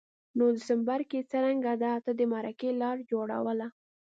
نو 0.37 0.45
دسمبر 0.57 0.99
کي 1.09 1.15
یې 1.19 1.27
څرنګه 1.31 1.73
ده 1.83 1.91
ته 2.05 2.11
د 2.19 2.21
مرکې 2.33 2.69
لار 2.81 2.97
جوړوله 3.11 3.67